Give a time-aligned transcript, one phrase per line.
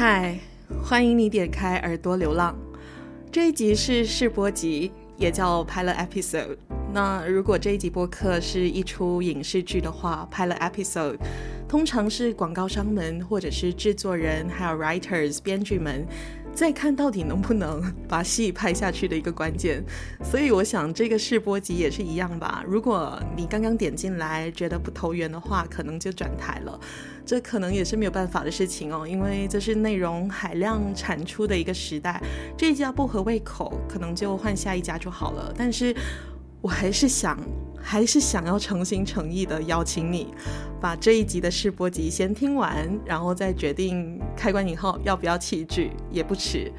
[0.00, 0.38] 嗨，
[0.80, 2.56] 欢迎你点开耳朵流浪。
[3.32, 6.56] 这一集是试播集，也叫 Pilot Episode。
[6.92, 11.16] 那如果这一集播客是一出影视剧的话，Pilot Episode
[11.66, 16.06] 通常是广告商们或者是制作人，还有 writers 编剧们。
[16.58, 19.80] 再看到底能不能把戏拍下去的一个关键，
[20.28, 22.64] 所以我想这个试播集也是一样吧。
[22.66, 26.76] 如果你刚刚点进来觉得不投缘的话，可能就转台了，
[27.24, 32.20] 这可能也是没有办法的事情哦，因为这是内容海量产出的一个时代，
[32.56, 35.54] 这一家不合胃口，可能就换下一家就好了。
[35.56, 35.94] 但是
[36.60, 37.38] 我还是想。
[37.80, 40.28] 还是想要诚心诚意的邀请你，
[40.80, 46.72] 把这一集的试播集先听完，然后再决定开关以后要不要弃剧也不迟。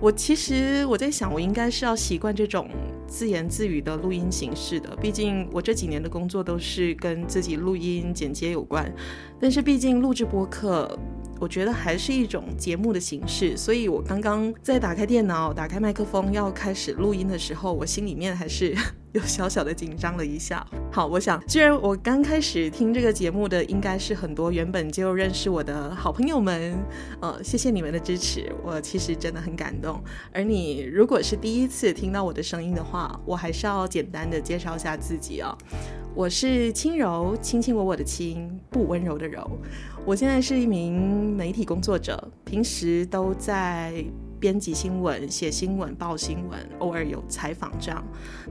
[0.00, 2.70] 我其实我在想，我应该是要习惯这种
[3.06, 8.90] 自言自语的录音形式的，毕竟我这几年的工作都是跟自己录音剪接有关。
[9.38, 10.98] 但是毕竟录制播客，
[11.40, 18.76] 我觉得还是一种节目的形式，所以我刚刚在打开电脑、打开麦克风要开始录音的时候，我心里面还是。
[19.12, 20.64] 有小小的紧张了一下。
[20.92, 26.78] 好，我想，既然我刚开始听这个节目的，应该是很多原本就认识我的好朋友们，
[27.20, 30.00] 呃，谢谢你们的支持，我其实真的很感动。
[30.32, 35.58] 而你如果是第一次听到我的声音的话，我还是要简单的介绍一下自己啊、哦，
[36.14, 39.58] 我是轻柔，卿卿我我的卿，不温柔的柔。
[40.06, 44.04] 我现在是一名媒体工作者，平时都在。
[44.40, 48.02] 编辑新闻、写新闻、报新闻，偶尔有采访这样。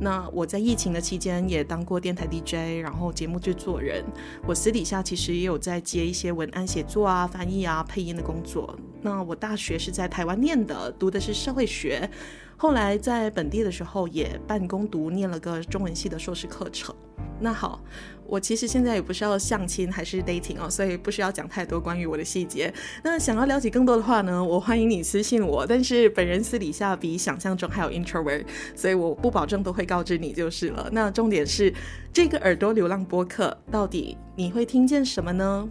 [0.00, 4.04] 那我在疫情的期间也当过电台 DJ，然后节目制作人。
[4.48, 8.76] 我私底下其实也有在接一些文案写作啊、翻译啊、配音的工作。
[9.00, 12.10] 那我大学是在台湾念的，读的是社会学。
[12.56, 16.92] 后来在本地的时候也半工读，念了个中文系的硕士课程。
[17.38, 17.80] 那好，
[18.28, 22.72] 我其实现在也不是要相亲还是 dating 哦，所以不需要讲太多关于我的细节。
[23.02, 25.66] 那想要了解更多的话呢，我欢迎你私信我。
[25.66, 28.44] 但是本人私底下比想象中还有 introvert，
[28.74, 30.88] 所以我不保证都会告知你就是了。
[30.92, 31.72] 那重点是
[32.12, 35.68] 这个耳朵流浪播客，到底你会听见什么呢？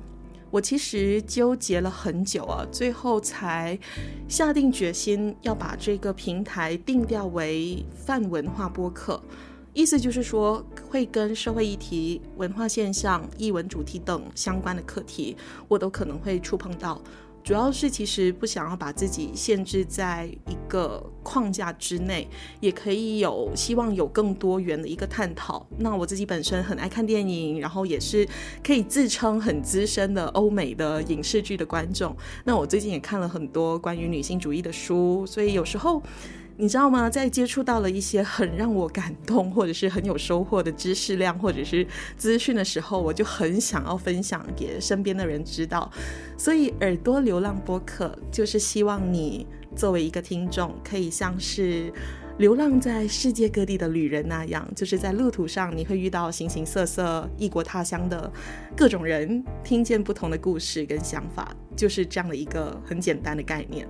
[0.51, 3.77] 我其实纠结了很久啊，最后才
[4.29, 9.21] 下定决心要把这个平台定调为泛文化播客。
[9.75, 15.35] 意思就是说，会跟社会议题、文化现象、译文主题等相关的课题，
[15.67, 16.99] 我都可能会触碰到。
[17.43, 22.25] 主要是其实不想要把自己限制在一个框架之内，
[22.61, 25.67] 也可以有希望有更多元的一个探讨。
[25.77, 28.25] 那我自己本身很爱看电影，然后也是
[28.63, 32.15] 可以自称很资深的欧美的影视剧的观众。
[32.45, 36.01] 那我最近也看了很多关于女性主义的书，所以有时候。
[36.57, 37.09] 你知道吗？
[37.09, 41.85] 在接触到了一些很让我感动，或者是很有收获的知识量，或者是
[42.15, 45.91] 资讯的时候，我就很想要分享给身边的人知道。
[46.37, 49.45] 所以，耳朵流浪播客就是希望你
[49.75, 51.91] 作为一个听众，可以像是
[52.37, 58.31] 流浪在世界各地的旅人那样，就是在路途上你会遇到形形色色异国他乡的
[58.77, 63.87] 各种人，听见不同的故事跟想法，就是这样的一个很简单的概念。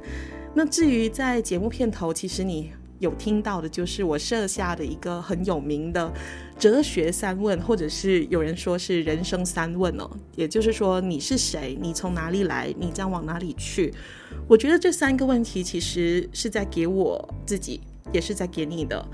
[0.54, 6.12] 那至于在节目片头，其实你有听到的，就是我设下的一个很有名的
[6.58, 10.10] 哲学三问，或者是有人说是人生三问哦。
[10.36, 11.78] 也就是说，你是谁？
[11.82, 12.74] 你从哪里来？
[12.80, 13.94] 你将往哪里去？
[14.48, 17.82] 我觉得这三个问题其实是在给我自己，
[18.14, 19.06] 也是在给你的。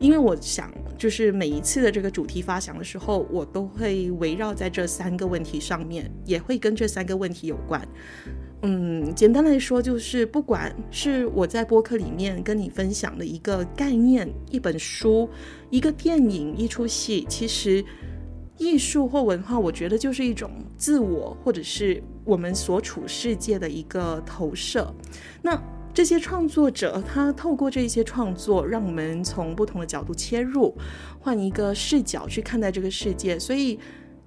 [0.00, 7.86] 因为我想，就是每一次的这个主题发想的时候，我都会围绕在这三个问题上面，也会跟这三个问题有关。
[8.62, 15.28] 嗯，简单来说，就是不管是我在播客里面跟你分享的一个概念、一本书、
[15.68, 17.84] 一个电影、一出戏，其实
[18.56, 24.90] 艺术或文化，我觉得就是一种自我或者是我们所处世界的一个投射。
[25.42, 30.76] 那这些创作者，他透过这些创作，让我们从不同的角度切入，
[31.18, 33.78] 换一个视角去看待这个世界，所以。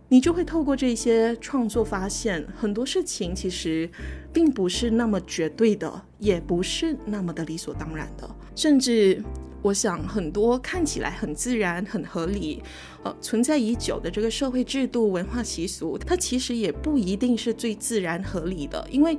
[0.10, 3.90] 你就会透过这些创作发现，很多事情其实
[4.32, 8.30] 并不是那么绝对的，也不是那么的理所当然的。
[8.56, 9.24] 甚至
[9.64, 12.62] 我想很多看起来很自然、很合理，
[13.02, 18.86] 呃，存在已久的这个社会制度、文化习俗，它其实也不一定是最自然合理的。
[18.92, 19.18] 因为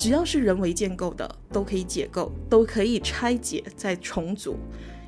[0.00, 4.56] 只要是人为建构的，都可以解构，都可以拆解再重组。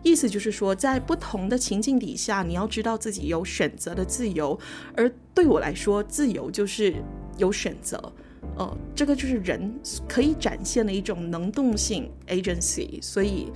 [0.02, 4.58] 意思就是说，在不同的情境底下，你要知道自己有选择的自由。
[4.94, 6.94] 而对我来说，自由就是
[7.38, 8.12] 有选择。
[8.58, 9.74] 呃，这个就是人
[10.06, 13.00] 可以展现的一种能动性 （agency）。
[13.02, 13.50] 所以。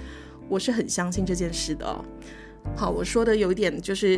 [0.49, 2.05] 我是很相信这件事的。
[2.77, 4.17] 好，我说的有点就是，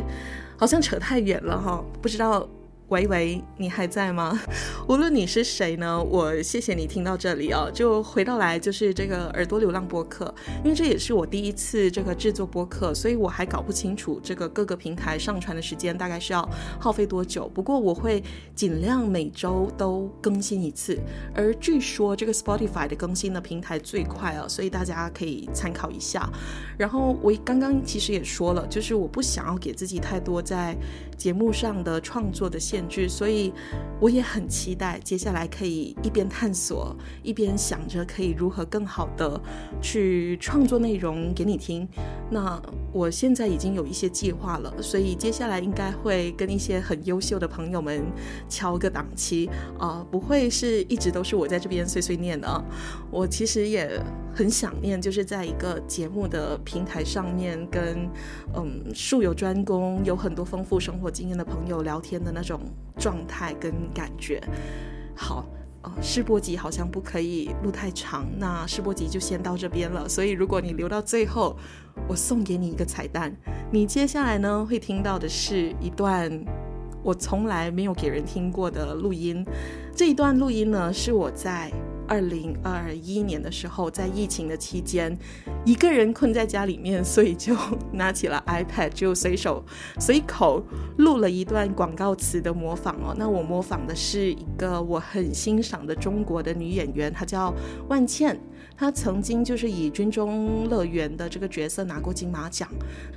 [0.59, 2.47] 好像扯太远了哈，不知道。
[2.89, 4.41] 喂喂，你还在吗？
[4.89, 7.71] 无论你是谁呢，我谢谢你听到这里哦。
[7.71, 16.49] 就回到来，就是这个耳朵流浪播客，因为这也是我第一次这个制作播客，所以我还搞不清楚这个各个平台上传的时间大概是要
[16.81, 17.47] 耗费多久。
[17.47, 18.25] 不过我会
[18.55, 20.99] 尽量每周都更新一次，
[21.35, 26.27] 而据说这个 Spotify 的更新的平台最快啊，所以大家可以参考一下。
[26.79, 30.75] 然后我刚刚其实也说了，就是我不想要给自己太多在
[31.19, 33.51] 节目上的创作的限制，所以
[33.99, 39.41] 我也很期待接下来可以一边探索，一边想着可以如何更好的
[39.81, 41.89] 去创作内容给你听。
[42.31, 42.61] 那
[42.93, 48.05] 我现在已经有一些计划了，所以接下来应该会跟一些很优秀的朋友们
[48.49, 49.49] 敲个档期
[49.79, 52.63] 啊，不会是一直都是我在这边碎碎念的。
[53.11, 53.91] 我其实也
[54.35, 58.09] 很想念，就是在一个节目的平台上面跟
[58.55, 62.61] 嗯术有专攻、有很多丰富生活经验的朋友聊天的那种
[62.99, 64.43] 状态跟感觉，
[65.15, 65.45] 好，
[65.83, 70.09] 呃，试播集好像不可以录太长，那试播集就先到这边了。
[70.09, 71.57] 所以如果你留到最后，
[72.09, 73.35] 我送给你一个彩蛋，
[73.71, 76.31] 你接下来呢会听到的是一段
[77.03, 79.45] 我从来没有给人听过的录音。
[79.95, 81.73] 这一段录音呢是我在。
[82.09, 85.17] 二零二一年的时候，在疫情的期间，
[85.65, 87.55] 一个人困在家里面，所以就
[87.93, 89.63] 拿起了 iPad，就随手
[90.01, 90.63] 随口
[90.97, 93.15] 录了一段广告词的模仿哦。
[93.17, 97.55] 那我模仿的是一个我很欣赏的中国的女演员，她叫
[97.89, 98.37] 万茜，
[98.77, 102.69] 她曾经就是以《军中乐园》的这个角色拿过金马奖。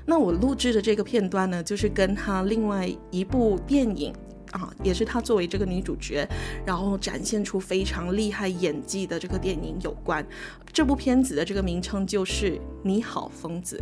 [0.05, 4.13] 那我录制的这个片段呢，就是跟她另外一部电影。
[4.51, 6.27] 啊，也是她作为这个女主角，
[6.65, 10.25] 然后展现出非常厉害演技的这个电影有关。
[10.71, 12.51] 这部片子的这个名称就是
[12.83, 13.77] 《你好，疯子》。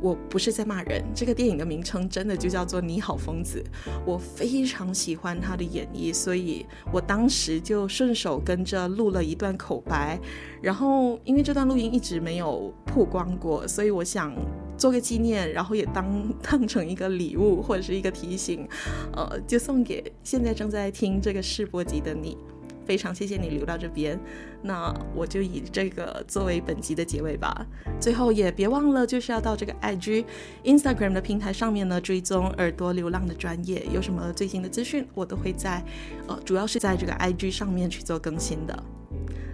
[0.00, 3.60] 我不是在骂人，这个电影的名称真的就叫做《你好，疯子》。
[4.06, 10.16] 我非常喜欢她的演绎，所以我当时就顺手跟着录了一段口白。
[10.62, 14.32] 然后，因为这段录音一直没有曝光过，所以我想
[14.78, 18.66] 做个纪念，然后也当当成一个礼物或者是一个提醒，
[19.12, 22.38] 呃，就送给现在正在听这个试播集的你。
[22.86, 24.18] 非常谢谢你留到这边，
[24.62, 27.66] 那我就以这个作为本集的结尾吧。
[28.00, 30.24] 最后也别忘了，就是要到这个 IG、
[30.64, 35.84] Instagram 的平台上面呢，追踪耳朵流浪的专业，有什么最新的资讯，我都会在，
[36.28, 38.82] 呃，主要是在这个 IG 上面去做更新的。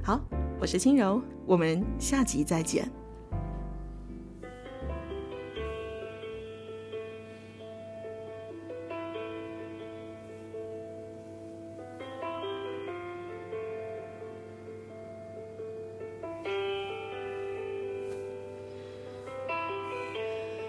[0.04, 0.20] 好，
[0.60, 3.03] 我是轻柔，我们下集再见。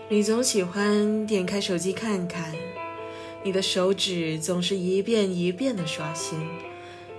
[0.07, 2.53] 你总喜欢点开手机看看，
[3.43, 6.47] 你的手指总是一遍一遍的刷新，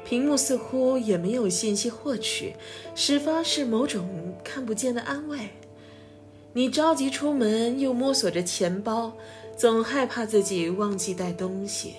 [0.04, 2.54] 屏幕似乎也没有信息获取，
[2.94, 5.48] 始发是某种看不见的安慰。
[6.52, 9.16] 你着急出门，又摸索着钱包，
[9.56, 11.94] 总害怕自己忘记带东西。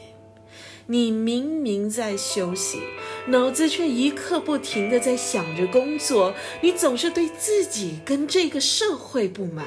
[0.86, 2.79] 你明明在休息，
[3.27, 6.34] 脑子却一刻不停地在想着工作。
[6.62, 9.65] 你总是对自己跟这个社会不满。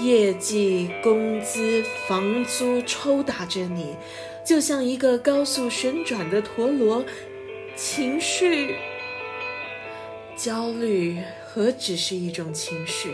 [0.00, 3.96] 业绩、工资、房租抽打着你，
[4.44, 7.04] 就像一个高速旋转的陀螺。
[7.74, 8.76] 情绪、
[10.36, 13.12] 焦虑何止是一种情绪？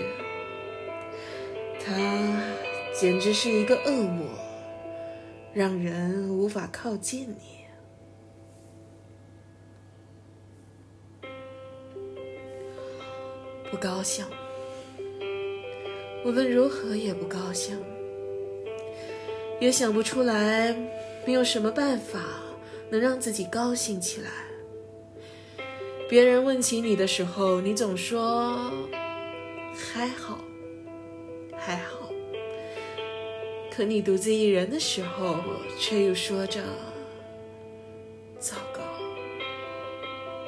[1.85, 1.95] 它
[2.99, 4.27] 简直是一个恶魔，
[5.53, 7.65] 让人无法靠近你。
[13.71, 14.25] 不高兴。
[16.25, 17.79] 无论如何也不高兴，
[19.61, 20.75] 也想不出来，
[21.27, 22.19] 没有什么办法
[22.89, 24.31] 能让自己高兴起来。
[26.09, 28.73] 别人问起你的时候，你总说
[29.93, 30.43] 还好，
[31.59, 32.09] 还好。
[33.71, 35.37] 可你独自一人的时候，
[35.79, 36.63] 却又说着
[38.39, 38.81] 糟糕，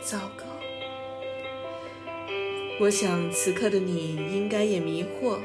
[0.01, 0.45] 糟糕。
[2.81, 5.39] 我想此刻的你应该也迷惑。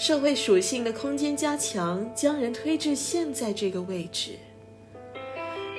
[0.00, 4.30] 社会属性的空间加强将人推至现在这个位置，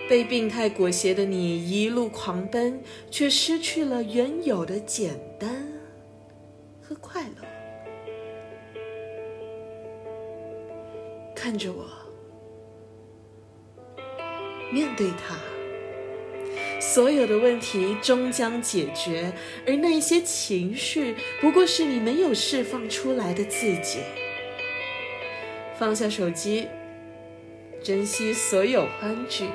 [0.07, 5.67] 被病态裹挟的你一路狂奔，却失去了原有的简单
[6.83, 7.47] 和快乐。
[11.35, 11.89] 看着我，
[14.71, 15.35] 面对它，
[16.81, 19.31] 所有的问题终将解决，
[19.67, 23.99] 而那些情绪不过是你没有释放出来的自己。
[25.77, 26.67] 放下手机，
[27.83, 29.47] 珍惜所有欢聚，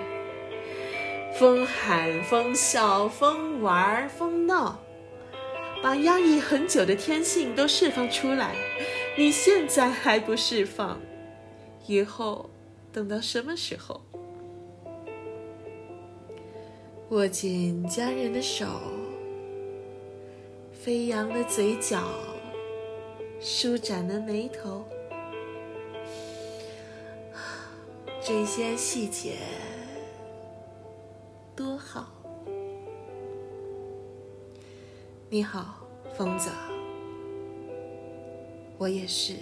[1.36, 4.80] 疯喊、疯笑、疯玩、疯闹，
[5.82, 8.54] 把压抑很久的天性都释放出来。
[9.18, 11.00] 你现在还不释放，
[11.88, 12.48] 以后
[12.92, 14.05] 等到什么时候？
[17.10, 18.66] 握紧家人的手，
[20.72, 22.02] 飞扬的嘴角，
[23.40, 24.84] 舒展的眉头。
[28.20, 29.36] 这些细节
[31.54, 32.08] 多好！
[35.30, 35.86] 你好，
[36.16, 36.50] 疯子，
[38.78, 39.34] 我也是。